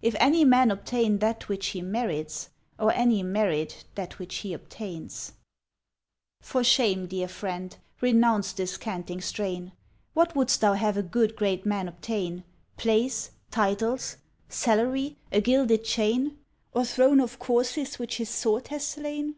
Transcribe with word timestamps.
If 0.00 0.14
any 0.20 0.44
man 0.44 0.70
obtain 0.70 1.18
that 1.18 1.48
which 1.48 1.66
he 1.70 1.82
merits, 1.82 2.50
Or 2.78 2.92
any 2.92 3.24
merit 3.24 3.84
that 3.96 4.16
which 4.20 4.36
he 4.36 4.52
obtains. 4.52 5.32
For 6.40 6.62
shame, 6.62 7.08
dear 7.08 7.26
Friend; 7.26 7.76
renounce 8.00 8.52
this 8.52 8.76
canting 8.76 9.20
strain! 9.20 9.72
What 10.14 10.36
wouldst 10.36 10.60
thou 10.60 10.74
have 10.74 10.96
a 10.96 11.02
good 11.02 11.34
great 11.34 11.66
man 11.66 11.88
obtain? 11.88 12.44
Place 12.76 13.32
titles 13.50 14.18
salary 14.48 15.16
a 15.32 15.40
gilded 15.40 15.82
chain 15.82 16.38
Or 16.72 16.84
throne 16.84 17.18
of 17.18 17.40
corses 17.40 17.98
which 17.98 18.18
his 18.18 18.30
sword 18.30 18.68
has 18.68 18.86
slain? 18.86 19.34